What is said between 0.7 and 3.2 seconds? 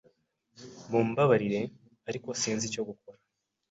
Mumbabarire, ariko sinzi icyo gukora.